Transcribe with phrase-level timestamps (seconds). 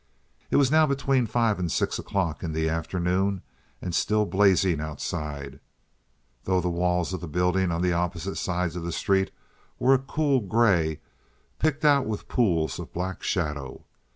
[0.49, 3.43] It was now between five and six o'clock in the afternoon
[3.83, 5.59] and still blazing outside,
[6.45, 9.29] though the walls of the buildings on the opposite side of the street
[9.77, 11.01] were a cool gray,
[11.59, 13.85] picked out with pools of black shadow.